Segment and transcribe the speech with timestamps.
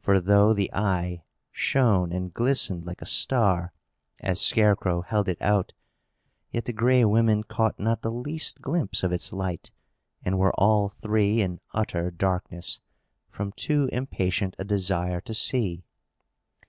[0.00, 1.22] For, though the eye
[1.52, 3.72] shone and glistened like a star,
[4.20, 5.74] as Scarecrow held it out,
[6.50, 9.70] yet the Gray Women caught not the least glimpse of its light,
[10.24, 12.80] and were all three in utter darkness,
[13.28, 15.84] from too impatient a desire to see.